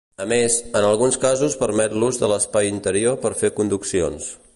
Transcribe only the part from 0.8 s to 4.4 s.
alguns casos permet l'ús de l'espai interior per fer conduccions.